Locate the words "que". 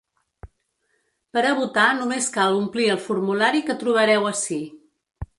3.67-3.75